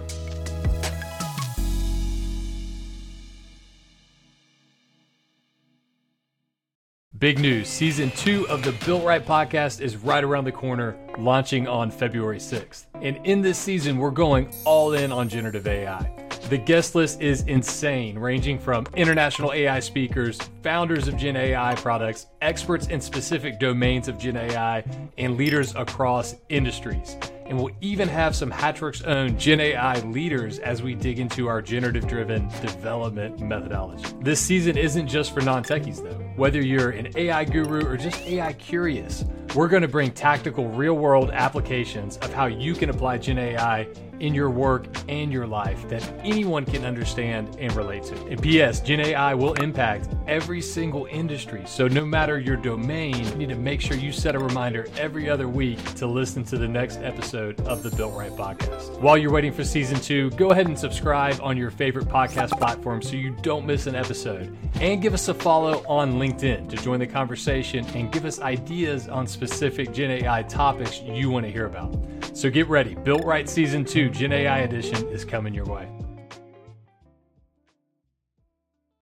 Big 7.17 7.39
news 7.39 7.67
season 7.67 8.09
two 8.12 8.48
of 8.48 8.63
the 8.63 8.71
Built 8.86 9.03
Right 9.03 9.25
podcast 9.25 9.81
is 9.81 9.98
right 9.98 10.24
around 10.24 10.45
the 10.45 10.53
corner, 10.53 10.95
launching 11.17 11.67
on 11.67 11.91
February 11.91 12.39
6th. 12.39 12.86
And 13.01 13.19
in 13.25 13.41
this 13.41 13.57
season, 13.57 13.98
we're 13.98 14.12
going 14.12 14.53
all 14.63 14.93
in 14.93 15.12
on 15.12 15.27
generative 15.27 15.67
AI. 15.67 16.28
The 16.50 16.58
guest 16.58 16.96
list 16.96 17.22
is 17.22 17.44
insane, 17.44 18.18
ranging 18.18 18.58
from 18.58 18.88
international 18.96 19.53
AI 19.53 19.79
speakers, 19.79 20.39
founders 20.63 21.08
of 21.08 21.15
Gen 21.15 21.36
AI 21.36 21.75
products, 21.75 22.25
experts 22.41 22.88
in 22.88 23.00
specific 23.01 23.60
domains 23.60 24.08
of 24.08 24.18
Gen 24.18 24.36
AI, 24.36 24.84
and 25.20 25.38
leaders 25.38 25.75
across 25.75 26.34
industries. 26.50 27.18
And 27.46 27.56
we'll 27.56 27.75
even 27.82 28.08
have 28.08 28.36
some 28.36 28.50
Hatchworks' 28.50 29.03
own 29.03 29.38
Gen 29.38 29.60
AI 29.60 30.00
leaders 30.00 30.58
as 30.58 30.82
we 30.82 30.96
dig 30.96 31.20
into 31.20 31.48
our 31.48 31.62
generative 31.62 32.08
driven 32.08 32.48
development 32.62 33.39
methodology. 33.39 34.12
This 34.22 34.39
season 34.39 34.75
isn't 34.75 35.08
just 35.08 35.36
for 35.36 35.41
non 35.41 35.63
techies, 35.63 36.01
though. 36.01 36.18
Whether 36.36 36.63
you're 36.63 36.89
an 36.89 37.12
AI 37.15 37.46
guru 37.46 37.86
or 37.86 37.96
just 37.96 38.22
AI 38.22 38.53
curious, 38.53 39.24
we're 39.53 39.68
going 39.68 39.84
to 39.84 39.88
bring 39.88 40.10
tactical 40.10 40.68
real 40.70 40.96
world 40.96 41.29
applications 41.29 42.18
of 42.18 42.34
how 42.34 42.48
you 42.48 42.74
can 42.74 42.89
apply 42.89 43.20
Gen 43.20 43.38
AI 43.38 43.88
in 44.19 44.33
your 44.33 44.49
work 44.49 44.85
and 45.07 45.31
your 45.31 45.47
life 45.47 45.88
that 45.89 46.03
anyone 46.23 46.65
can 46.65 46.85
understand 46.85 47.55
and 47.59 47.73
relate 47.75 48.03
to. 48.03 48.15
And 48.27 48.41
PS, 48.41 48.79
Gen 48.81 48.99
AI 48.99 49.33
will 49.33 49.53
impact 49.53 50.09
every 50.27 50.61
single 50.61 51.05
industry. 51.05 51.63
So 51.65 51.88
no 51.88 52.05
matter 52.05 52.39
your 52.39 52.55
domain, 52.55 53.15
you 53.25 53.35
need 53.35 53.49
to 53.49 53.55
make 53.55 53.81
sure 53.81 53.97
you 53.97 54.11
set 54.11 54.35
a 54.35 54.39
reminder 54.39 54.88
every 54.97 55.29
other 55.29 55.47
week 55.47 55.83
to 55.95 56.07
listen 56.07 56.43
to 56.45 56.57
the 56.57 56.67
next 56.67 56.97
episode 56.97 57.59
of 57.61 57.83
the 57.83 57.91
Built 57.91 58.15
Right 58.15 58.31
podcast. 58.31 58.99
While 58.99 59.17
you're 59.17 59.31
waiting 59.31 59.53
for 59.53 59.63
season 59.63 59.99
two, 59.99 60.29
go 60.31 60.49
ahead 60.51 60.67
and 60.67 60.77
subscribe 60.77 61.39
on 61.41 61.57
your 61.57 61.71
favorite 61.71 62.07
podcast 62.07 62.57
platform 62.57 63.01
so 63.01 63.15
you 63.15 63.35
don't 63.41 63.65
miss 63.65 63.88
an 63.88 63.95
episode. 63.95 64.55
And 64.75 65.01
give 65.01 65.13
us 65.13 65.27
a 65.27 65.33
follow 65.33 65.83
on 65.88 66.13
LinkedIn 66.13 66.69
to 66.69 66.77
join 66.77 66.99
the 66.99 67.07
conversation 67.07 67.85
and 67.95 68.11
give 68.11 68.25
us 68.25 68.39
ideas 68.39 69.07
on 69.07 69.27
specific 69.27 69.93
Gen 69.93 70.11
AI 70.11 70.43
topics 70.43 71.01
you 71.01 71.29
want 71.29 71.45
to 71.45 71.51
hear 71.51 71.65
about. 71.65 71.95
So 72.39 72.50
get 72.50 72.69
ready. 72.69 72.96
Built 72.96 73.25
Right 73.25 73.50
Season 73.50 73.84
2 73.84 74.12
Gen 74.12 74.31
AI 74.31 74.60
Edition 74.60 75.10
is 75.10 75.25
coming 75.25 75.53
your 75.53 75.65
way. 75.65 75.89